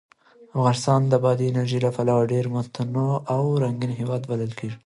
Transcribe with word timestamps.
افغانستان 0.57 1.01
د 1.07 1.13
بادي 1.23 1.45
انرژي 1.49 1.79
له 1.85 1.89
پلوه 1.95 2.15
یو 2.21 2.29
ډېر 2.33 2.45
متنوع 2.55 3.13
او 3.33 3.43
رنګین 3.63 3.91
هېواد 4.01 4.21
بلل 4.29 4.51
کېږي. 4.59 4.77